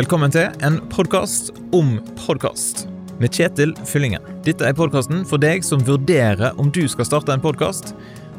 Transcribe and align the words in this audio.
Velkommen 0.00 0.32
til 0.32 0.46
en 0.64 0.78
podkast 0.88 1.50
om 1.76 1.98
podkast 2.22 2.86
med 3.20 3.34
Kjetil 3.36 3.74
Fyllingen. 3.84 4.24
Dette 4.46 4.64
er 4.64 4.72
podkasten 4.78 5.26
for 5.28 5.42
deg 5.42 5.60
som 5.66 5.82
vurderer 5.84 6.56
om 6.62 6.70
du 6.72 6.86
skal 6.88 7.04
starte 7.04 7.34
en 7.34 7.42
podkast. 7.42 7.92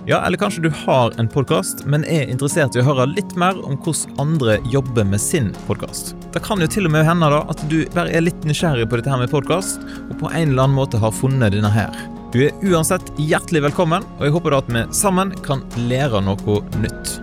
Ja, 0.10 0.24
eller 0.26 0.42
kanskje 0.42 0.64
du 0.64 0.72
har 0.74 1.14
en 1.22 1.30
podkast, 1.30 1.84
men 1.86 2.08
er 2.10 2.32
interessert 2.34 2.74
i 2.74 2.82
å 2.82 2.88
høre 2.88 3.06
litt 3.12 3.38
mer 3.38 3.62
om 3.62 3.78
hvordan 3.78 4.18
andre 4.24 4.58
jobber 4.74 5.06
med 5.06 5.22
sin 5.22 5.54
podkast. 5.68 6.16
Det 6.34 6.42
kan 6.42 6.66
jo 6.66 6.72
til 6.72 6.90
og 6.90 6.96
med 6.96 7.06
hende 7.06 7.30
da 7.30 7.46
at 7.54 7.62
du 7.70 7.84
bare 7.94 8.10
er 8.10 8.26
litt 8.26 8.48
nysgjerrig 8.48 8.90
på 8.90 8.98
dette 8.98 9.14
her 9.14 9.22
med 9.22 9.30
podkast, 9.30 9.86
og 10.08 10.18
på 10.18 10.34
en 10.34 10.56
eller 10.56 10.66
annen 10.66 10.82
måte 10.82 11.04
har 11.04 11.14
funnet 11.14 11.54
denne 11.54 11.70
her. 11.78 11.94
Du 12.34 12.42
er 12.48 12.70
uansett 12.74 13.14
hjertelig 13.22 13.68
velkommen, 13.70 14.08
og 14.18 14.26
jeg 14.26 14.34
håper 14.34 14.56
da 14.56 14.66
at 14.66 14.78
vi 14.80 14.88
sammen 14.98 15.38
kan 15.46 15.62
lære 15.92 16.26
noe 16.26 16.64
nytt. 16.82 17.20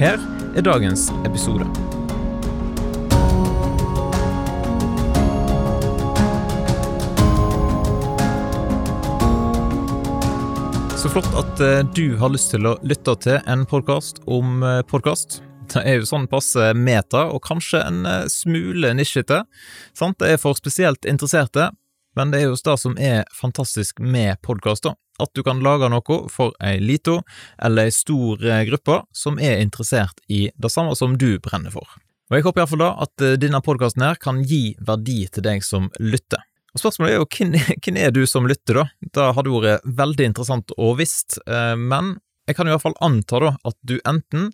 Her 0.00 0.16
er 0.56 0.64
dagens 0.64 1.10
episode. 1.26 1.68
Så 11.02 11.08
flott 11.08 11.34
at 11.34 11.60
eh, 11.60 11.80
du 11.94 12.14
har 12.14 12.30
lyst 12.30 12.52
til 12.52 12.66
å 12.68 12.76
lytte 12.86 13.16
til 13.24 13.40
en 13.50 13.64
podkast 13.66 14.20
om 14.30 14.60
podkast. 14.86 15.40
Det 15.72 15.80
er 15.82 15.96
jo 15.98 16.04
sånn 16.06 16.28
passe 16.30 16.68
meta, 16.78 17.24
og 17.34 17.42
kanskje 17.42 17.80
en 17.82 18.04
eh, 18.06 18.28
smule 18.30 18.92
nisjete. 18.94 19.40
Sant? 19.98 20.20
Det 20.22 20.28
er 20.30 20.38
for 20.38 20.54
spesielt 20.54 21.02
interesserte, 21.10 21.72
men 22.14 22.30
det 22.30 22.44
er 22.44 22.52
jo 22.52 22.60
det 22.68 22.76
som 22.78 22.94
er 23.02 23.26
fantastisk 23.34 23.98
med 23.98 24.38
podkaster. 24.46 24.94
At 25.18 25.34
du 25.34 25.42
kan 25.42 25.64
lage 25.66 25.90
noe 25.90 26.20
for 26.30 26.54
ei 26.62 26.76
lita 26.78 27.18
eller 27.58 27.90
ei 27.90 27.96
stor 27.98 28.46
eh, 28.46 28.62
gruppe 28.70 29.00
som 29.10 29.42
er 29.42 29.58
interessert 29.58 30.22
i 30.30 30.52
det 30.54 30.70
samme 30.70 30.94
som 30.94 31.18
du 31.18 31.32
brenner 31.42 31.74
for. 31.74 31.98
Og 32.30 32.38
Jeg 32.38 32.46
håper 32.46 32.62
iallfall 32.62 32.86
da 32.86 32.94
at 33.08 33.26
denne 33.42 33.58
podkasten 33.58 34.06
kan 34.22 34.38
gi 34.46 34.76
verdi 34.78 35.24
til 35.34 35.50
deg 35.50 35.66
som 35.66 35.90
lytter. 35.98 36.46
Og 36.72 36.80
Spørsmålet 36.80 37.14
er 37.14 37.20
jo 37.20 37.28
hvem, 37.28 37.96
er 38.06 38.12
du 38.14 38.22
som 38.28 38.48
lytter, 38.48 38.80
da? 38.80 38.84
Det 39.00 39.30
hadde 39.36 39.54
vært 39.54 39.88
veldig 40.02 40.28
interessant 40.32 40.72
å 40.78 40.92
visst, 40.98 41.38
eh, 41.46 41.74
men 41.76 42.16
jeg 42.48 42.58
kan 42.58 42.66
i 42.66 42.72
hvert 42.72 42.82
fall 42.82 42.98
anta 43.04 43.38
da 43.42 43.50
at 43.68 43.76
du 43.86 43.98
enten 44.08 44.48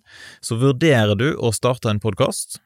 så 0.45 0.59
vurderer 0.61 1.15
du 1.17 1.31
å 1.39 1.53
starte 1.55 1.89
en 1.89 2.01
podkast, 2.03 2.59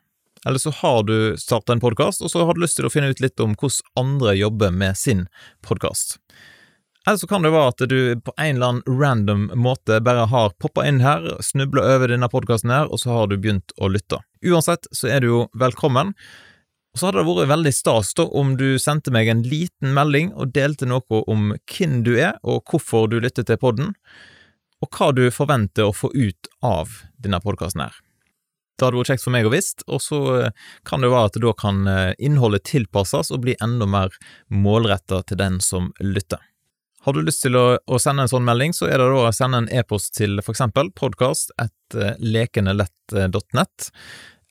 eller 0.45 0.59
så 0.59 0.73
har 0.81 1.05
du 1.07 1.37
starta 1.39 1.73
en 1.73 1.83
podkast, 1.83 2.21
og 2.21 2.31
så 2.31 2.43
har 2.43 2.57
du 2.57 2.63
lyst 2.65 2.75
til 2.79 2.89
å 2.89 2.91
finne 2.91 3.13
ut 3.13 3.21
litt 3.23 3.39
om 3.39 3.53
hvordan 3.55 3.93
andre 4.01 4.33
jobber 4.35 4.73
med 4.75 4.99
sin 4.99 5.27
podkast. 5.63 6.17
Eller 7.07 7.19
så 7.19 7.27
kan 7.27 7.43
det 7.43 7.51
være 7.51 7.71
at 7.71 7.83
du 7.91 7.97
på 8.23 8.33
en 8.37 8.55
eller 8.55 8.73
annen 8.73 8.99
random 8.99 9.45
måte 9.59 9.99
bare 10.03 10.27
har 10.31 10.55
poppa 10.63 10.85
inn 10.87 11.01
her, 11.03 11.25
snubla 11.43 11.83
over 11.95 12.11
denne 12.11 12.29
podkasten 12.31 12.71
her, 12.71 12.91
og 12.91 12.99
så 12.99 13.11
har 13.15 13.31
du 13.31 13.37
begynt 13.37 13.75
å 13.79 13.91
lytte. 13.91 14.21
Uansett 14.43 14.87
så 14.91 15.09
er 15.11 15.23
du 15.23 15.29
jo 15.29 15.41
velkommen. 15.59 16.13
Og 16.93 16.99
så 16.99 17.07
hadde 17.09 17.23
det 17.23 17.29
vært 17.31 17.49
veldig 17.49 17.73
stas 17.73 18.13
da 18.17 18.27
om 18.37 18.53
du 18.59 18.77
sendte 18.81 19.11
meg 19.13 19.29
en 19.31 19.41
liten 19.41 19.95
melding 19.97 20.29
og 20.37 20.53
delte 20.53 20.85
noe 20.85 21.23
om 21.25 21.55
hvem 21.57 22.03
du 22.05 22.13
er, 22.19 22.37
og 22.45 22.69
hvorfor 22.69 23.09
du 23.09 23.17
lytter 23.23 23.47
til 23.47 23.57
podden, 23.57 23.95
og 24.83 24.93
hva 24.93 25.09
du 25.15 25.25
forventer 25.33 25.87
å 25.87 25.95
få 25.95 26.11
ut 26.13 26.49
av 26.61 27.01
denne 27.17 27.39
podkasten 27.41 27.81
her. 27.87 27.95
Det 28.77 28.85
hadde 28.85 28.99
vært 28.99 29.11
kjekt 29.13 29.25
for 29.25 29.33
meg 29.33 29.47
å 29.47 29.51
visst, 29.53 29.83
og 29.87 30.01
så 30.01 30.19
eh, 30.37 30.53
kan 30.85 31.01
det 31.01 31.09
være 31.13 31.29
at 31.29 31.37
da 31.41 31.53
kan 31.57 31.87
eh, 31.89 32.13
innholdet 32.21 32.65
tilpasses 32.69 33.29
og 33.33 33.43
bli 33.45 33.53
enda 33.61 33.85
mer 33.89 34.13
målretta 34.49 35.21
til 35.29 35.37
den 35.41 35.59
som 35.65 35.91
lytter. 36.01 36.41
Har 37.03 37.13
du 37.13 37.21
lyst 37.25 37.43
til 37.43 37.57
å, 37.59 37.77
sende 37.99 38.23
en 38.23 38.31
sånn 38.31 38.45
melding, 38.47 38.73
så 38.73 38.87
er 38.87 38.97
det 39.01 39.09
da 39.11 39.27
å 39.27 39.33
sende 39.35 39.57
en 39.63 39.69
e-post 39.75 40.13
til 40.15 40.39
for 40.41 40.53
eksempel 40.55 40.89
podkast.lekenelett.nett, 40.95 42.15
lekenelett.nett, 43.17 43.91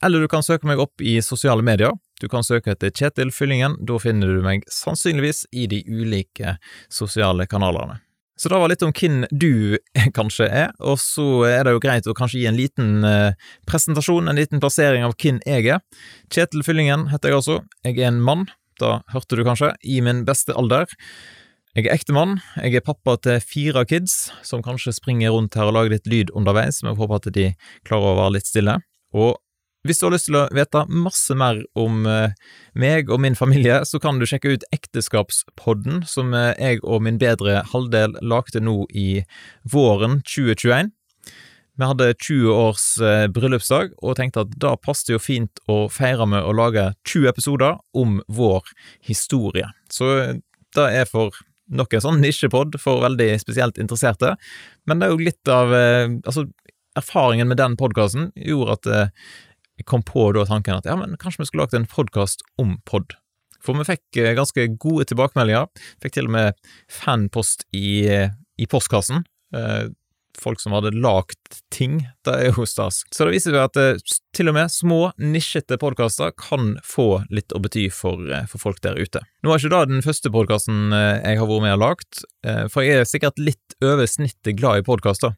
eller 0.04 0.20
du 0.20 0.28
kan 0.28 0.44
søke 0.44 0.66
meg 0.68 0.82
opp 0.82 1.00
i 1.00 1.22
sosiale 1.24 1.64
medier. 1.64 1.94
Du 2.22 2.28
kan 2.30 2.44
søke 2.46 2.76
etter 2.76 2.92
Kjetil 2.94 3.32
Fyllingen, 3.34 3.74
da 3.82 3.96
finner 3.98 4.30
du 4.30 4.44
meg 4.44 4.62
sannsynligvis 4.70 5.42
i 5.50 5.66
de 5.66 5.80
ulike 5.90 6.54
sosiale 6.86 7.48
kanalene. 7.50 7.98
Så 8.38 8.50
det 8.50 8.58
var 8.62 8.70
litt 8.70 8.84
om 8.86 8.94
hvem 8.94 9.24
du 9.30 9.76
kanskje 10.18 10.46
er, 10.46 10.70
og 10.78 11.00
så 11.02 11.44
er 11.50 11.66
det 11.66 11.74
jo 11.74 11.82
greit 11.82 12.06
å 12.06 12.14
kanskje 12.16 12.44
gi 12.44 12.48
en 12.50 12.58
liten 12.58 13.04
eh, 13.06 13.34
presentasjon, 13.66 14.30
en 14.30 14.38
liten 14.38 14.62
plassering 14.62 15.02
av 15.06 15.16
hvem 15.18 15.42
jeg 15.46 15.66
er. 15.74 15.82
Kjetil 16.30 16.62
Fyllingen 16.66 17.08
heter 17.10 17.32
jeg 17.32 17.40
altså. 17.42 17.58
Jeg 17.82 17.98
er 17.98 18.12
en 18.12 18.22
mann, 18.22 18.46
da 18.78 19.00
hørte 19.12 19.38
du 19.38 19.42
kanskje, 19.46 19.74
i 19.82 19.98
min 20.02 20.22
beste 20.28 20.54
alder. 20.54 20.90
Jeg 21.74 21.88
er 21.88 21.96
ektemann, 21.96 22.38
jeg 22.60 22.78
er 22.78 22.86
pappa 22.86 23.18
til 23.18 23.42
fire 23.42 23.82
kids, 23.88 24.30
som 24.46 24.62
kanskje 24.62 24.94
springer 24.94 25.34
rundt 25.34 25.58
her 25.58 25.70
og 25.70 25.78
lager 25.80 25.96
litt 25.96 26.10
lyd 26.10 26.30
underveis, 26.36 26.84
men 26.84 26.92
jeg 26.92 27.02
håper 27.02 27.18
at 27.18 27.30
de 27.34 27.46
klarer 27.88 28.12
å 28.12 28.18
være 28.22 28.36
litt 28.38 28.50
stille. 28.50 28.78
Og 29.12 29.41
hvis 29.82 29.98
du 29.98 30.06
har 30.06 30.12
lyst 30.14 30.28
til 30.28 30.38
å 30.38 30.46
vite 30.54 30.84
masse 30.94 31.34
mer 31.34 31.58
om 31.78 32.04
eh, 32.06 32.34
meg 32.78 33.10
og 33.10 33.18
min 33.24 33.34
familie, 33.38 33.80
så 33.88 33.98
kan 34.02 34.20
du 34.20 34.26
sjekke 34.30 34.54
ut 34.54 34.66
Ekteskapspodden, 34.74 36.04
som 36.06 36.30
eh, 36.38 36.52
jeg 36.54 36.82
og 36.86 37.02
min 37.02 37.18
bedre 37.18 37.64
halvdel 37.72 38.14
lagde 38.22 38.62
nå 38.62 38.84
i 38.94 39.24
våren 39.66 40.20
2021. 40.22 40.92
Vi 41.80 41.88
hadde 41.88 42.12
20 42.14 42.54
års 42.54 42.86
eh, 43.02 43.26
bryllupsdag, 43.34 43.98
og 43.98 44.18
tenkte 44.20 44.46
at 44.46 44.54
da 44.62 44.76
passet 44.78 45.16
jo 45.16 45.22
fint 45.22 45.62
å 45.66 45.88
feire 45.90 46.30
med 46.30 46.46
å 46.46 46.54
lage 46.54 46.92
20 47.02 47.32
episoder 47.34 47.80
om 47.98 48.20
vår 48.30 48.70
historie. 49.02 49.66
Så 49.90 50.14
det 50.78 50.88
er 51.02 51.10
for 51.10 51.34
nok 51.72 51.94
en 51.96 52.04
sånn 52.04 52.22
nisjepod 52.22 52.78
for 52.78 53.02
veldig 53.02 53.32
spesielt 53.42 53.82
interesserte, 53.82 54.36
men 54.86 55.00
det 55.00 55.08
er 55.08 55.16
jo 55.16 55.24
litt 55.26 55.50
av 55.50 55.72
Altså, 55.72 56.44
erfaringen 56.98 57.48
med 57.48 57.56
den 57.56 57.78
podkasten 57.80 58.28
gjorde 58.36 58.74
at 58.76 59.14
kom 59.88 60.04
på 60.06 60.30
da 60.36 60.46
tanken 60.48 60.78
at 60.78 60.88
ja, 60.88 60.96
men 60.98 61.18
kanskje 61.20 61.44
vi 61.44 61.50
skulle 61.50 61.66
lagd 61.66 61.78
en 61.78 61.90
podkast 61.90 62.44
om 62.60 62.78
pod. 62.88 63.16
For 63.62 63.78
vi 63.78 63.88
fikk 63.94 64.20
eh, 64.20 64.34
ganske 64.38 64.68
gode 64.82 65.08
tilbakemeldinger. 65.10 65.70
Fikk 66.02 66.18
til 66.18 66.30
og 66.30 66.36
med 66.36 66.62
fanpost 66.90 67.66
i, 67.76 68.06
i 68.10 68.70
postkassen. 68.70 69.26
Eh, 69.54 69.90
folk 70.42 70.62
som 70.62 70.72
hadde 70.74 70.94
lagd 70.96 71.60
ting. 71.70 72.00
Det 72.24 72.34
er 72.34 72.56
jo 72.56 72.64
stas. 72.66 73.02
Så 73.12 73.26
det 73.26 73.36
viser 73.36 73.54
seg 73.54 73.62
at 73.62 73.78
eh, 73.78 74.18
til 74.34 74.50
og 74.50 74.56
med 74.56 74.72
små, 74.72 75.00
nisjete 75.20 75.78
podkaster 75.78 76.34
kan 76.34 76.74
få 76.86 77.22
litt 77.30 77.54
å 77.54 77.60
bety 77.62 77.86
for, 77.94 78.18
for, 78.50 78.58
folk 78.64 78.82
der 78.82 78.98
ute. 78.98 79.22
Nå 79.44 79.52
er 79.52 79.60
ikke 79.60 79.74
det 79.76 79.82
den 79.92 80.06
første 80.06 80.32
podkasten 80.32 80.94
jeg 80.94 81.38
har 81.38 81.50
vært 81.50 81.66
med 81.66 81.76
og 81.76 81.82
lagd, 81.82 82.22
for 82.72 82.86
jeg 82.86 83.02
er 83.02 83.08
sikkert 83.10 83.42
litt 83.42 83.76
over 83.84 84.08
snittet 84.08 84.56
glad 84.56 84.80
i 84.80 84.86
podkaster. 84.86 85.36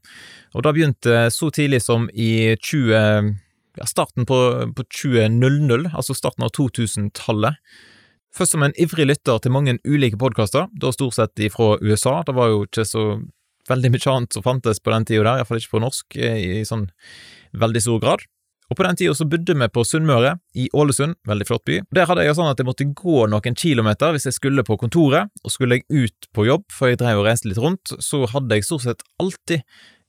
Og 0.55 0.63
det 0.63 0.75
begynte 0.77 1.25
så 1.35 1.51
tidlig 1.51 1.83
som 1.83 2.07
i 2.15 2.55
20 2.55 3.35
ja, 3.79 3.87
starten 3.89 4.27
på, 4.29 4.39
på 4.77 4.87
2000, 5.01 5.91
altså 5.93 6.17
starten 6.17 6.47
av 6.47 6.53
2000-tallet. 6.57 7.61
Først 8.35 8.57
som 8.57 8.65
en 8.67 8.75
ivrig 8.81 9.07
lytter 9.07 9.39
til 9.39 9.55
mange 9.55 9.77
ulike 9.87 10.19
podkaster, 10.19 10.67
da 10.75 10.91
stort 10.95 11.15
sett 11.15 11.43
fra 11.55 11.77
USA. 11.83 12.21
Det 12.27 12.35
var 12.35 12.51
jo 12.51 12.65
ikke 12.67 12.87
så 12.89 13.05
veldig 13.71 13.91
mye 13.95 14.13
annet 14.13 14.37
som 14.37 14.45
fantes 14.45 14.83
på 14.83 14.93
den 14.93 15.07
tida 15.09 15.23
der, 15.23 15.41
iallfall 15.41 15.61
ikke 15.61 15.77
på 15.77 15.85
norsk 15.85 16.17
eh, 16.19 16.41
i 16.61 16.65
sånn 16.69 16.89
veldig 17.55 17.83
stor 17.85 18.01
grad. 18.03 18.25
Og 18.73 18.79
på 18.79 18.85
den 18.87 18.97
tida 18.99 19.13
så 19.15 19.27
bodde 19.29 19.55
vi 19.55 19.67
på 19.71 19.85
Sunnmøre, 19.87 20.39
i 20.57 20.67
Ålesund, 20.75 21.19
veldig 21.29 21.47
flott 21.47 21.65
by. 21.69 21.81
Der 21.95 22.09
hadde 22.09 22.25
jeg 22.25 22.37
sånn 22.39 22.49
at 22.49 22.61
jeg 22.61 22.67
måtte 22.67 22.87
gå 22.97 23.27
noen 23.31 23.59
kilometer 23.61 24.15
hvis 24.15 24.27
jeg 24.31 24.39
skulle 24.39 24.65
på 24.67 24.79
kontoret, 24.81 25.31
og 25.45 25.53
skulle 25.53 25.79
jeg 25.79 25.87
ut 26.09 26.29
på 26.35 26.47
jobb, 26.49 26.65
for 26.73 26.91
jeg 26.91 27.03
drev 27.03 27.21
og 27.21 27.29
reiste 27.29 27.51
litt 27.51 27.61
rundt, 27.61 27.93
så 28.03 28.25
hadde 28.33 28.57
jeg 28.57 28.67
stort 28.67 28.87
sett 28.87 29.05
alltid 29.23 29.63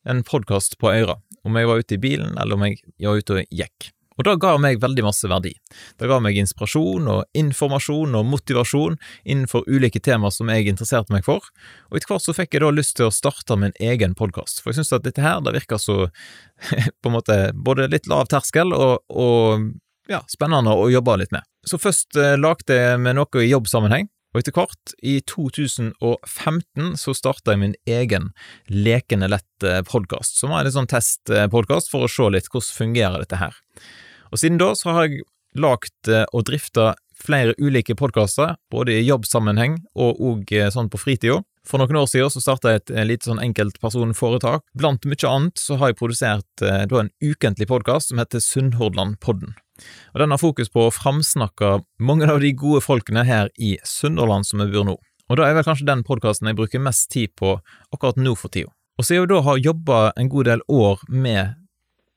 en 0.06 0.24
podkast 0.24 0.78
på 0.82 0.94
øra, 0.94 1.20
om 1.44 1.58
jeg 1.58 1.70
var 1.70 1.82
ute 1.82 1.98
i 1.98 2.02
bilen 2.02 2.38
eller 2.38 2.58
om 2.58 2.66
jeg 2.68 2.82
var 3.02 3.22
ute 3.22 3.38
og 3.40 3.54
gikk. 3.54 3.92
Og 4.16 4.24
det 4.24 4.36
ga 4.40 4.54
meg 4.62 4.80
veldig 4.80 5.04
masse 5.04 5.28
verdi. 5.28 5.52
Det 6.00 6.08
ga 6.08 6.22
meg 6.24 6.38
inspirasjon 6.40 7.10
og 7.12 7.26
informasjon 7.36 8.16
og 8.16 8.28
motivasjon 8.32 8.96
innenfor 9.28 9.66
ulike 9.68 10.00
temaer 10.00 10.32
som 10.32 10.52
jeg 10.52 10.70
interesserte 10.72 11.12
meg 11.12 11.26
for, 11.28 11.44
og 11.90 12.00
etter 12.00 12.14
hvert 12.14 12.24
så 12.24 12.36
fikk 12.38 12.56
jeg 12.56 12.64
da 12.64 12.72
lyst 12.72 12.96
til 13.00 13.10
å 13.10 13.16
starte 13.16 13.60
min 13.60 13.76
egen 13.84 14.16
podkast, 14.16 14.62
for 14.62 14.72
jeg 14.72 14.80
syns 14.80 14.96
at 14.96 15.08
dette 15.08 15.26
her, 15.26 15.44
det 15.44 15.58
virker 15.58 15.82
så 15.82 16.06
på 17.02 17.12
en 17.12 17.18
måte 17.18 17.40
både 17.56 17.90
litt 17.92 18.08
lav 18.12 18.30
terskel 18.32 18.72
og, 18.72 19.04
og 19.12 19.68
ja, 20.12 20.22
spennende 20.32 20.72
å 20.72 20.88
jobbe 20.94 21.20
litt 21.20 21.36
med. 21.36 21.44
Så 21.66 21.80
først 21.82 22.16
eh, 22.22 22.38
lagde 22.40 22.78
jeg 22.78 23.00
med 23.02 23.18
noe 23.18 23.42
i 23.42 23.50
jobbsammenheng, 23.50 24.08
og 24.36 24.42
etter 24.42 24.52
hvert, 24.52 24.92
i 25.00 25.22
2015, 25.32 26.98
så 27.00 27.14
starta 27.16 27.54
jeg 27.54 27.62
min 27.62 27.78
egen 27.88 28.34
Lekende 28.68 29.30
lett-podkast, 29.32 30.42
som 30.42 30.52
var 30.52 30.68
en 30.68 30.76
sånn 30.76 30.92
testpodkast 30.92 31.88
for 31.94 32.04
å 32.04 32.12
se 32.12 32.28
litt 32.34 32.52
hvordan 32.52 32.76
fungerer 32.82 33.24
dette 33.24 33.40
her. 33.40 33.56
Og 34.36 34.42
siden 34.42 34.60
da 34.60 34.74
så 34.76 34.92
har 34.92 35.08
jeg 35.08 35.24
lagd 35.56 36.12
eh, 36.12 36.28
og 36.36 36.50
drifta 36.50 36.94
flere 37.16 37.56
ulike 37.56 37.96
podkaster, 37.96 38.58
både 38.68 38.98
i 39.00 39.06
jobbsammenheng 39.08 39.80
og 39.96 40.52
eh, 40.52 40.68
sånn 40.68 40.92
på 40.92 41.00
fritida. 41.00 41.40
For 41.66 41.80
noen 41.80 42.04
år 42.04 42.10
siden 42.12 42.34
så 42.34 42.44
starta 42.44 42.74
jeg 42.74 42.84
et 42.84 42.92
eh, 42.92 43.08
lite 43.08 43.32
sånn 43.32 43.40
enkeltpersonforetak. 43.46 44.68
Blant 44.76 45.08
mye 45.08 45.32
annet 45.32 45.64
så 45.64 45.80
har 45.80 45.94
jeg 45.94 46.02
produsert 46.04 46.60
da 46.60 47.06
en 47.06 47.14
ukentlig 47.24 47.72
podkast 47.72 48.12
som 48.12 48.20
heter 48.20 48.44
Sunnhordlandpodden. 48.44 49.56
Og 50.14 50.22
Den 50.24 50.32
har 50.34 50.42
fokus 50.42 50.72
på 50.72 50.88
å 50.88 50.94
framsnakke 50.94 51.82
mange 52.00 52.30
av 52.32 52.40
de 52.44 52.54
gode 52.56 52.84
folkene 52.86 53.26
her 53.28 53.52
i 53.58 53.76
Sunnhordland 53.84 54.48
som 54.48 54.64
vi 54.64 54.72
bor 54.74 54.88
nå. 54.88 54.96
Og 55.30 55.40
da 55.40 55.48
er 55.48 55.58
vel 55.58 55.66
kanskje 55.66 55.90
den 55.90 56.06
podkasten 56.06 56.50
jeg 56.50 56.58
bruker 56.60 56.84
mest 56.84 57.10
tid 57.14 57.34
på 57.40 57.58
akkurat 57.92 58.20
nå 58.22 58.36
for 58.38 58.54
tida. 58.54 58.72
Og 58.96 59.08
siden 59.08 59.26
jeg 59.26 59.34
da 59.34 59.44
har 59.44 59.60
jobba 59.60 60.00
en 60.16 60.32
god 60.32 60.48
del 60.48 60.62
år 60.72 61.02
med 61.12 61.56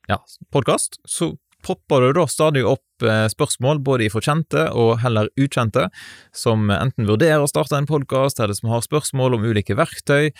ja, 0.08 0.18
podkast, 0.54 1.00
så 1.08 1.32
popper 1.66 2.06
det 2.06 2.12
da 2.16 2.26
stadig 2.30 2.62
opp 2.68 3.04
eh, 3.04 3.26
spørsmål, 3.32 3.80
både 3.84 4.06
ifra 4.06 4.22
kjente 4.22 4.68
og 4.78 5.00
heller 5.02 5.30
ukjente, 5.40 5.88
som 6.30 6.70
enten 6.70 7.08
vurderer 7.08 7.42
å 7.42 7.50
starte 7.50 7.76
en 7.78 7.88
podkast, 7.88 8.40
eller 8.40 8.56
som 8.56 8.70
har 8.72 8.84
spørsmål 8.86 9.36
om 9.36 9.48
ulike 9.48 9.76
verktøy, 9.78 10.30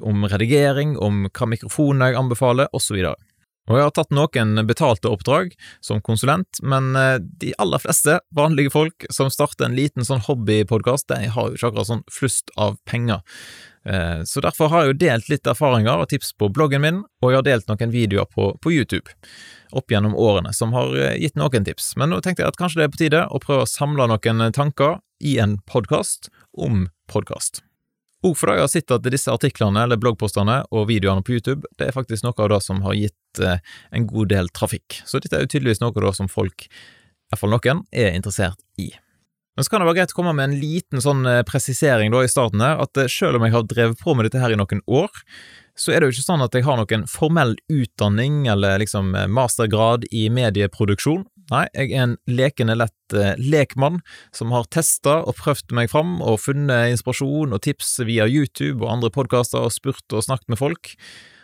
om 0.00 0.28
redigering, 0.30 0.94
om 0.96 1.26
hva 1.26 1.50
mikrofonene 1.50 2.12
jeg 2.12 2.20
anbefaler, 2.22 2.70
osv. 2.76 3.00
Og 3.10 3.27
jeg 3.76 3.84
har 3.84 3.92
tatt 3.92 4.14
noen 4.16 4.62
betalte 4.68 5.10
oppdrag 5.12 5.52
som 5.84 6.00
konsulent, 6.00 6.60
men 6.64 6.94
eh, 6.96 7.18
de 7.20 7.52
aller 7.60 7.82
fleste 7.82 8.16
vanlige 8.34 8.72
folk 8.72 9.04
som 9.12 9.28
starter 9.32 9.68
en 9.68 9.76
liten 9.76 10.06
sånn 10.08 10.24
hobbypodkast, 10.24 11.10
de 11.12 11.28
har 11.34 11.50
jo 11.50 11.58
ikke 11.58 11.72
akkurat 11.72 11.90
sånn 11.90 12.06
flust 12.12 12.54
av 12.56 12.78
penger. 12.88 13.20
Eh, 13.84 14.24
så 14.24 14.40
derfor 14.44 14.72
har 14.72 14.84
jeg 14.86 14.94
jo 14.94 14.98
delt 15.04 15.30
litt 15.32 15.52
erfaringer 15.52 16.00
og 16.00 16.08
tips 16.14 16.32
på 16.40 16.48
bloggen 16.54 16.84
min, 16.84 17.04
og 17.20 17.32
jeg 17.32 17.40
har 17.42 17.48
delt 17.50 17.70
noen 17.70 17.94
videoer 17.94 18.32
på, 18.32 18.50
på 18.62 18.72
YouTube 18.72 19.12
opp 19.76 19.92
gjennom 19.92 20.16
årene 20.16 20.54
som 20.56 20.72
har 20.76 20.96
eh, 20.96 21.16
gitt 21.20 21.36
noen 21.36 21.68
tips. 21.68 21.92
Men 22.00 22.12
nå 22.12 22.22
tenkte 22.24 22.46
jeg 22.46 22.54
at 22.54 22.60
kanskje 22.60 22.82
det 22.82 22.88
er 22.88 22.96
på 22.96 23.04
tide 23.04 23.24
å 23.28 23.44
prøve 23.44 23.68
å 23.68 23.70
samle 23.70 24.08
noen 24.08 24.48
tanker 24.56 25.00
i 25.20 25.36
en 25.42 25.58
podkast 25.68 26.32
om 26.56 26.86
podkast. 27.10 27.67
Og 28.26 28.34
fordi 28.34 28.56
jeg 28.56 28.64
har 28.64 28.70
sett 28.72 28.94
at 28.94 29.10
disse 29.14 29.30
artiklene 29.30 29.84
eller 29.86 30.00
bloggpostene 30.00 30.60
og 30.74 30.88
videoene 30.90 31.22
på 31.22 31.36
YouTube 31.36 31.68
det 31.78 31.88
er 31.88 31.94
faktisk 31.94 32.26
noe 32.26 32.34
av 32.34 32.50
det 32.50 32.62
som 32.64 32.80
har 32.82 32.96
gitt 32.98 33.42
eh, 33.42 33.60
en 33.94 34.08
god 34.10 34.32
del 34.32 34.50
trafikk. 34.50 35.02
Så 35.06 35.22
dette 35.22 35.38
er 35.38 35.44
jo 35.46 35.52
tydeligvis 35.52 35.82
noe 35.84 35.94
da 35.94 36.14
som 36.16 36.30
folk, 36.30 36.66
i 36.66 37.30
hvert 37.30 37.42
fall 37.42 37.54
noen, 37.54 37.84
er 37.94 38.16
interessert 38.18 38.58
i. 38.80 38.90
Men 39.54 39.66
så 39.66 39.72
kan 39.72 39.82
det 39.82 39.88
være 39.88 40.00
greit 40.00 40.12
å 40.14 40.18
komme 40.18 40.34
med 40.38 40.50
en 40.50 40.58
liten 40.58 41.02
sånn 41.02 41.24
eh, 41.30 41.44
presisering 41.46 42.12
da 42.14 42.24
i 42.26 42.30
starten 42.30 42.62
her, 42.62 42.82
at 42.82 42.98
selv 43.10 43.38
om 43.38 43.46
jeg 43.46 43.54
har 43.54 43.70
drevet 43.70 44.02
på 44.02 44.18
med 44.18 44.26
dette 44.26 44.42
her 44.42 44.54
i 44.54 44.58
noen 44.58 44.82
år, 44.86 45.10
så 45.78 45.94
er 45.94 46.00
det 46.00 46.08
jo 46.08 46.16
ikke 46.16 46.26
sånn 46.26 46.42
at 46.42 46.54
jeg 46.54 46.66
har 46.66 46.78
noen 46.80 47.06
formell 47.10 47.54
utdanning 47.70 48.48
eller 48.50 48.82
liksom 48.82 49.14
eh, 49.14 49.30
mastergrad 49.30 50.08
i 50.10 50.26
medieproduksjon. 50.34 51.22
Nei, 51.48 51.64
jeg 51.72 51.94
er 51.94 52.02
en 52.04 52.16
lekende 52.28 52.74
lett 52.76 53.16
eh, 53.16 53.38
lekmann 53.40 54.02
som 54.36 54.52
har 54.52 54.68
testa 54.72 55.22
og 55.22 55.38
prøvd 55.38 55.72
meg 55.76 55.88
fram 55.92 56.18
og 56.20 56.42
funnet 56.44 56.92
inspirasjon 56.92 57.56
og 57.56 57.62
tips 57.64 57.94
via 58.04 58.26
YouTube 58.28 58.82
og 58.82 58.90
andre 58.98 59.10
podkaster 59.14 59.64
og 59.64 59.72
spurt 59.72 60.12
og 60.12 60.26
snakket 60.26 60.52
med 60.52 60.60
folk. 60.60 60.92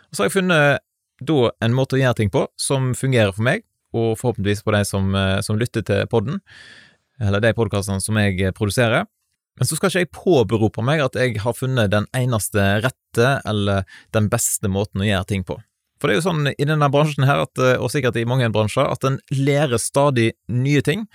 Og 0.09 0.13
så 0.13 0.23
har 0.23 0.29
jeg 0.29 0.37
funnet 0.37 0.85
da 1.25 1.39
en 1.65 1.73
måte 1.73 1.97
å 1.97 2.01
gjøre 2.03 2.19
ting 2.19 2.29
på 2.29 2.45
som 2.59 2.93
fungerer 2.97 3.33
for 3.33 3.47
meg, 3.47 3.65
og 3.95 4.17
forhåpentligvis 4.19 4.65
på 4.65 4.75
de 4.75 4.85
som, 4.85 5.09
eh, 5.15 5.41
som 5.41 5.57
lytter 5.57 5.85
til 5.87 6.05
podden, 6.11 6.41
eller 7.19 7.41
de 7.41 7.55
podkastene 7.57 8.03
som 8.03 8.17
jeg 8.21 8.53
produserer. 8.53 9.07
Men 9.55 9.67
så 9.67 9.77
skal 9.77 9.89
ikke 9.89 10.03
jeg 10.03 10.13
påberope 10.13 10.83
meg 10.83 11.01
at 11.01 11.15
jeg 11.15 11.39
har 11.39 11.55
funnet 11.55 11.93
den 11.93 12.05
eneste 12.13 12.59
rette 12.83 13.29
eller 13.47 13.87
den 14.13 14.27
beste 14.29 14.67
måten 14.67 15.01
å 15.01 15.07
gjøre 15.07 15.29
ting 15.31 15.45
på. 15.47 15.57
For 15.99 16.09
det 16.09 16.15
er 16.15 16.19
jo 16.19 16.25
sånn 16.27 16.49
i 16.51 16.67
denne 16.67 16.89
bransjen 16.91 17.27
her, 17.27 17.45
at, 17.45 17.61
og 17.79 17.87
sikkert 17.93 18.17
i 18.19 18.25
mange 18.27 18.49
bransjer, 18.51 18.89
at 18.91 19.05
en 19.07 19.19
lærer 19.31 19.79
stadig 19.79 20.33
nye 20.51 20.83
ting, 20.83 21.05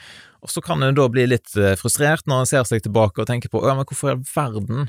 og 0.41 0.53
så 0.53 0.63
kan 0.65 0.83
en 0.83 0.97
da 0.97 1.07
bli 1.13 1.27
litt 1.29 1.53
eh, 1.59 1.77
frustrert 1.81 2.27
når 2.29 2.43
en 2.43 2.49
ser 2.49 2.65
seg 2.69 2.85
tilbake 2.85 3.21
og 3.21 3.29
tenker 3.29 3.53
på 3.53 3.61
ja, 3.67 3.75
men 3.77 3.87
hvorfor 3.89 4.09
i 4.09 4.15
all 4.15 4.25
verden 4.25 4.89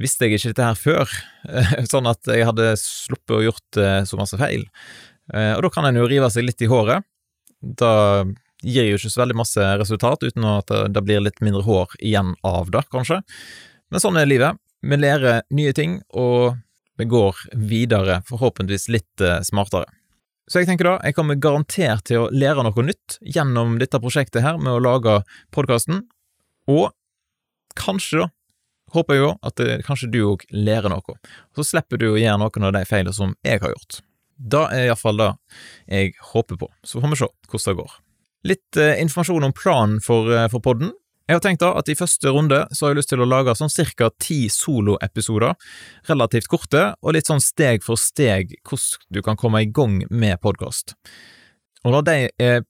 visste 0.00 0.26
jeg 0.26 0.36
ikke 0.36 0.52
dette 0.52 0.70
her 0.70 0.80
før, 0.80 1.12
sånn 1.92 2.08
at 2.08 2.28
jeg 2.28 2.48
hadde 2.48 2.72
sluppet 2.80 3.36
å 3.36 3.44
gjort 3.44 3.80
eh, 3.80 4.00
så 4.08 4.18
masse 4.20 4.40
feil. 4.40 4.66
Eh, 5.32 5.52
og 5.56 5.64
da 5.66 5.72
kan 5.72 5.88
en 5.88 6.00
jo 6.00 6.08
rive 6.08 6.28
seg 6.32 6.48
litt 6.48 6.64
i 6.64 6.68
håret. 6.72 7.04
Da 7.60 8.24
gir 8.64 8.88
jo 8.88 8.98
ikke 8.98 9.12
så 9.12 9.22
veldig 9.22 9.38
masse 9.38 9.70
resultat, 9.80 10.24
uten 10.24 10.44
at 10.48 10.72
det 10.92 11.02
blir 11.04 11.24
litt 11.24 11.42
mindre 11.44 11.64
hår 11.64 11.96
igjen 12.00 12.34
av 12.46 12.70
det, 12.72 12.84
kanskje. 12.92 13.20
Men 13.92 14.02
sånn 14.02 14.16
er 14.20 14.28
livet. 14.28 14.60
Vi 14.84 14.98
lærer 15.00 15.44
nye 15.56 15.72
ting, 15.76 15.98
og 16.16 16.56
vi 16.96 17.08
går 17.10 17.36
videre, 17.70 18.20
forhåpentligvis 18.28 18.88
litt 18.92 19.24
eh, 19.24 19.40
smartere. 19.46 19.88
Så 20.46 20.62
jeg 20.62 20.68
tenker 20.68 20.86
da, 20.86 20.94
jeg 21.02 21.16
kommer 21.16 21.38
garantert 21.42 22.06
til 22.06 22.22
å 22.22 22.30
lære 22.30 22.62
noe 22.62 22.86
nytt 22.86 23.18
gjennom 23.34 23.80
dette 23.82 23.98
prosjektet 24.02 24.44
her 24.44 24.60
med 24.62 24.76
å 24.76 24.82
lage 24.82 25.18
podkasten, 25.54 26.04
og 26.70 26.92
kanskje 27.78 28.22
da, 28.22 28.28
håper 28.94 29.16
jeg 29.16 29.24
jo 29.24 29.30
at 29.48 29.58
det, 29.58 29.78
kanskje 29.86 30.10
du 30.12 30.20
òg 30.28 30.44
lærer 30.54 30.92
noe, 30.92 31.16
så 31.56 31.66
slipper 31.66 31.98
du 32.00 32.12
å 32.12 32.20
gjøre 32.20 32.38
noen 32.44 32.68
av 32.68 32.76
de 32.78 32.84
feilene 32.86 33.16
som 33.16 33.34
jeg 33.46 33.62
har 33.64 33.74
gjort. 33.74 34.00
Da 34.36 34.66
er 34.70 34.90
iallfall 34.90 35.18
det 35.18 35.30
jeg 35.88 36.14
håper 36.32 36.60
på, 36.60 36.68
så 36.84 37.00
får 37.02 37.12
vi 37.12 37.20
se 37.22 37.30
hvordan 37.50 37.66
det 37.66 37.80
går. 37.80 37.96
Litt 38.46 38.78
eh, 38.78 39.00
informasjon 39.02 39.48
om 39.48 39.54
planen 39.56 40.02
for, 40.04 40.30
eh, 40.30 40.46
for 40.52 40.62
podden. 40.62 40.92
Jeg 41.26 41.40
har 41.40 41.42
tenkt 41.42 41.62
da 41.64 41.72
at 41.74 41.88
i 41.90 41.96
første 41.98 42.30
runde 42.30 42.60
så 42.70 42.84
har 42.84 42.92
jeg 42.92 43.00
lyst 43.00 43.10
til 43.10 43.22
å 43.24 43.26
lage 43.26 43.54
sånn 43.58 43.72
cirka 43.72 44.12
ti 44.22 44.44
soloepisoder, 44.52 45.56
relativt 46.06 46.46
korte, 46.52 46.82
og 47.02 47.16
litt 47.16 47.26
sånn 47.26 47.42
steg 47.42 47.82
for 47.82 47.98
steg 47.98 48.54
hvordan 48.62 49.02
du 49.10 49.18
kan 49.26 49.38
komme 49.40 49.64
i 49.64 49.66
gang 49.66 50.04
med 50.06 50.38
podkast. 50.44 50.94
Og 51.82 51.96
når 51.96 52.06
de 52.06 52.16
er 52.46 52.62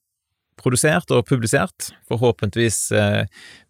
produsert 0.57 1.11
og 1.13 1.25
publisert, 1.27 1.91
forhåpentligvis 2.09 2.79
eh, 2.95 3.23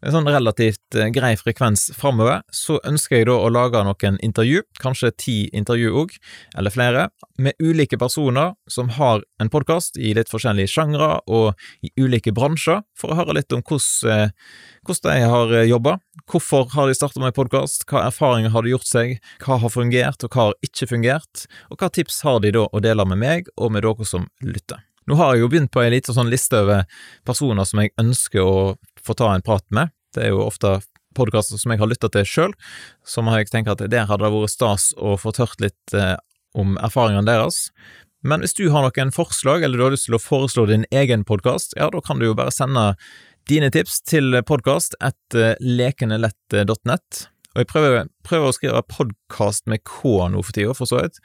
med 0.03 0.13
sånn 0.13 0.29
relativt 0.29 0.97
eh, 0.97 1.09
grei 1.13 1.33
frekvens 1.39 1.89
framover, 1.97 2.41
så 2.53 2.79
ønsker 2.87 3.19
jeg 3.19 3.29
da 3.29 3.37
å 3.37 3.51
lage 3.53 3.83
noen 3.85 4.19
intervju, 4.25 4.63
kanskje 4.81 5.13
ti 5.19 5.37
intervju 5.57 5.93
òg, 6.03 6.15
eller 6.57 6.73
flere, 6.73 7.07
med 7.37 7.57
ulike 7.63 7.99
personer 7.99 8.55
som 8.71 8.91
har 8.97 9.25
en 9.41 9.51
podkast 9.53 9.99
i 9.99 10.13
litt 10.17 10.31
forskjellige 10.31 10.71
sjangre 10.71 11.17
og 11.27 11.53
i 11.85 11.91
ulike 11.99 12.33
bransjer, 12.35 12.83
for 12.97 13.13
å 13.13 13.19
høre 13.21 13.37
litt 13.39 13.53
om 13.55 13.63
hvordan, 13.63 14.31
eh, 14.31 15.01
de 15.07 15.19
har 15.27 15.55
jobba, 15.67 15.97
hvorfor 16.31 16.71
har 16.73 16.87
de 16.87 16.95
starta 16.95 17.19
med 17.19 17.35
podkast, 17.35 17.83
hva 17.91 18.05
erfaringer 18.07 18.53
har 18.55 18.63
de 18.63 18.71
gjort 18.75 18.87
seg, 18.87 19.17
hva 19.43 19.59
har 19.59 19.73
fungert 19.73 20.23
og 20.23 20.31
hva 20.31 20.49
har 20.49 20.59
ikke 20.63 20.89
fungert, 20.93 21.47
og 21.71 21.81
hva 21.81 21.91
tips 21.91 22.23
har 22.27 22.39
de 22.43 22.55
da 22.55 22.67
å 22.71 22.83
dele 22.83 23.05
med 23.07 23.19
meg 23.19 23.51
og 23.57 23.75
med 23.75 23.83
dere 23.83 24.07
som 24.07 24.29
lytter. 24.43 24.79
Nå 25.07 25.15
har 25.15 25.33
jeg 25.33 25.45
jo 25.45 25.51
begynt 25.51 25.71
på 25.71 25.81
ei 25.83 25.91
lita 25.93 26.13
sånn 26.15 26.31
liste 26.31 26.59
over 26.65 26.83
personer 27.27 27.67
som 27.67 27.79
jeg 27.81 27.93
ønsker 28.01 28.43
å 28.43 28.75
få 29.03 29.15
ta 29.15 29.31
en 29.33 29.45
prat 29.45 29.63
med. 29.71 29.93
Det 30.15 30.25
er 30.25 30.33
jo 30.33 30.43
ofte 30.43 30.79
podkaster 31.17 31.59
som 31.59 31.73
jeg 31.73 31.81
har 31.81 31.89
lytta 31.89 32.09
til 32.13 32.27
sjøl, 32.27 32.55
som 33.07 33.29
har 33.31 33.41
jeg 33.41 33.51
tenkt 33.53 33.71
at 33.71 33.85
der 33.89 34.09
hadde 34.09 34.25
det 34.25 34.33
vært 34.35 34.53
stas 34.53 34.91
å 34.97 35.15
få 35.19 35.33
hørt 35.39 35.63
litt 35.63 35.95
eh, 35.95 36.17
om 36.57 36.75
erfaringene 36.83 37.27
deres. 37.27 37.69
Men 38.27 38.43
hvis 38.43 38.57
du 38.57 38.67
har 38.73 38.83
noen 38.83 39.13
forslag, 39.15 39.63
eller 39.63 39.79
du 39.79 39.85
har 39.85 39.95
lyst 39.95 40.09
til 40.09 40.17
å 40.17 40.21
foreslå 40.21 40.67
din 40.69 40.85
egen 40.91 41.23
podkast, 41.27 41.77
ja, 41.79 41.89
da 41.93 42.03
kan 42.03 42.19
du 42.19 42.27
jo 42.27 42.37
bare 42.37 42.53
sende 42.53 42.91
dine 43.47 43.69
tips 43.71 44.01
til 44.09 44.35
podkast 44.43 44.97
etter 44.99 45.55
lekenelett.nett. 45.63 47.27
Og 47.57 47.63
jeg 47.63 47.69
prøver, 47.71 48.03
prøver 48.21 48.51
å 48.51 48.53
skrive 48.53 48.79
podkast 48.85 49.63
med 49.65 49.81
K 49.81 50.11
nå 50.29 50.43
for 50.45 50.53
tida, 50.53 50.75
for 50.77 50.85
så 50.85 50.99
vidt. 50.99 51.15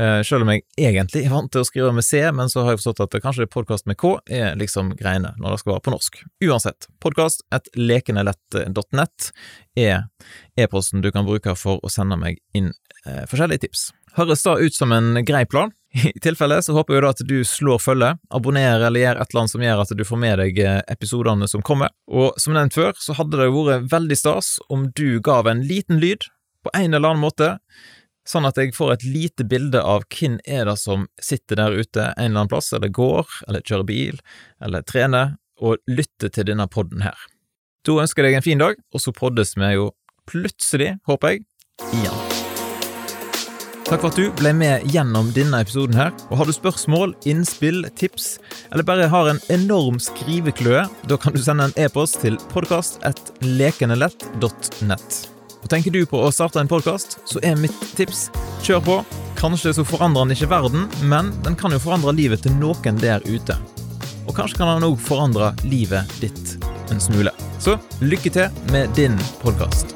Eh, 0.00 0.22
selv 0.24 0.46
om 0.46 0.52
jeg 0.54 0.62
egentlig 0.80 1.26
er 1.26 1.34
vant 1.34 1.50
til 1.52 1.60
å 1.60 1.68
skrive 1.68 1.90
med 1.92 2.06
C, 2.06 2.22
men 2.32 2.48
så 2.48 2.64
har 2.64 2.72
jeg 2.72 2.80
forstått 2.80 3.02
at 3.04 3.16
kanskje 3.20 3.48
podkast 3.52 3.84
med 3.84 3.98
K 4.00 4.14
er 4.24 4.56
liksom 4.56 4.94
greiene 4.96 5.34
når 5.36 5.52
det 5.52 5.60
skal 5.60 5.74
være 5.74 5.84
på 5.84 5.92
norsk. 5.92 6.16
Uansett, 6.48 6.88
podkast 7.04 7.44
at 7.52 7.68
lekenelett.nett 7.76 9.28
er 9.76 10.08
e-posten 10.56 11.04
du 11.04 11.10
kan 11.12 11.28
bruke 11.28 11.52
for 11.60 11.84
å 11.84 11.92
sende 11.92 12.16
meg 12.24 12.40
inn 12.56 12.72
eh, 13.04 13.26
forskjellige 13.28 13.66
tips. 13.66 13.90
Høres 14.16 14.48
da 14.48 14.56
ut 14.56 14.72
som 14.72 14.96
en 14.96 15.20
grei 15.28 15.44
plan? 15.44 15.76
I 16.14 16.20
tilfelle 16.20 16.58
så 16.62 16.74
håper 16.76 16.96
jeg 16.96 17.04
da 17.04 17.10
at 17.14 17.22
du 17.28 17.36
slår 17.46 17.80
følge, 17.80 18.12
abonnerer 18.34 18.86
eller 18.88 19.02
gjør 19.02 19.20
et 19.20 19.30
eller 19.30 19.42
annet 19.42 19.54
som 19.54 19.64
gjør 19.64 19.82
at 19.84 19.92
du 19.96 20.04
får 20.04 20.20
med 20.20 20.40
deg 20.42 20.58
eh, 20.62 20.80
episodene 20.92 21.48
som 21.48 21.64
kommer. 21.64 21.92
Og 22.10 22.36
som 22.42 22.56
nevnt 22.56 22.76
før, 22.76 22.96
så 23.00 23.16
hadde 23.16 23.38
det 23.40 23.48
vært 23.54 23.86
veldig 23.92 24.18
stas 24.18 24.56
om 24.72 24.90
du 24.96 25.20
gav 25.24 25.48
en 25.50 25.62
liten 25.66 26.00
lyd, 26.02 26.28
på 26.66 26.72
en 26.74 26.92
eller 26.92 27.14
annen 27.14 27.22
måte, 27.22 27.56
sånn 28.26 28.48
at 28.48 28.58
jeg 28.58 28.74
får 28.74 28.96
et 28.96 29.06
lite 29.06 29.46
bilde 29.46 29.80
av 29.80 30.04
hvem 30.10 30.40
er 30.42 30.66
det 30.66 30.76
som 30.82 31.06
sitter 31.22 31.60
der 31.60 31.78
ute 31.78 32.08
en 32.10 32.24
eller 32.24 32.42
annen 32.42 32.52
plass, 32.52 32.72
eller 32.74 32.90
går, 32.90 33.40
eller 33.46 33.62
kjører 33.62 33.88
bil, 33.88 34.22
eller 34.66 34.84
trener, 34.84 35.36
og 35.62 35.78
lytter 35.88 36.32
til 36.34 36.50
denne 36.50 36.66
podden 36.68 37.06
her. 37.06 37.16
Da 37.86 38.00
ønsker 38.02 38.26
jeg 38.26 38.34
deg 38.34 38.40
en 38.42 38.48
fin 38.50 38.64
dag, 38.66 38.80
og 38.92 39.00
så 39.00 39.14
poddes 39.14 39.54
vi 39.56 39.76
jo 39.78 39.92
plutselig, 40.26 40.96
håper 41.06 41.36
jeg, 41.36 41.46
igjen. 41.94 42.25
Takk 43.86 44.02
for 44.02 44.10
at 44.10 44.16
du 44.18 44.32
ble 44.34 44.50
med 44.50 44.82
gjennom 44.90 45.28
denne 45.30 45.62
episoden 45.62 45.94
her. 45.94 46.10
Og 46.26 46.40
Har 46.40 46.48
du 46.48 46.52
spørsmål, 46.54 47.14
innspill, 47.30 47.86
tips, 47.94 48.38
eller 48.72 48.82
bare 48.82 49.06
har 49.12 49.28
en 49.30 49.38
enorm 49.54 50.00
skrivekløe, 50.02 50.88
da 51.06 51.16
kan 51.16 51.32
du 51.32 51.38
sende 51.42 51.64
en 51.68 51.74
e-post 51.78 52.20
til 52.24 52.36
podkast.lekenelett.nett. 52.50 55.28
Og 55.62 55.68
Tenker 55.70 55.90
du 55.94 56.06
på 56.06 56.18
å 56.18 56.30
starte 56.34 56.58
en 56.58 56.68
podkast, 56.70 57.18
så 57.30 57.38
er 57.46 57.56
mitt 57.62 57.78
tips 57.94 58.30
kjør 58.66 58.80
på. 58.82 59.04
Kanskje 59.38 59.70
så 59.78 59.84
forandrer 59.86 60.22
den 60.24 60.34
ikke 60.34 60.50
verden, 60.50 60.90
men 61.06 61.30
den 61.46 61.54
kan 61.58 61.70
jo 61.70 61.78
forandre 61.82 62.18
livet 62.18 62.42
til 62.42 62.52
noen 62.58 62.98
der 62.98 63.20
ute. 63.28 63.54
Og 64.26 64.34
kanskje 64.34 64.58
kan 64.58 64.68
den 64.74 64.88
òg 64.88 64.98
forandre 64.98 65.54
livet 65.62 66.02
ditt 66.18 66.58
en 66.90 67.00
smule. 67.02 67.30
Så 67.62 67.78
lykke 68.02 68.30
til 68.34 68.50
med 68.74 68.90
din 68.98 69.14
podkast. 69.44 69.95